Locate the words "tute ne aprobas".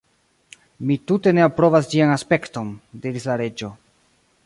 1.11-1.91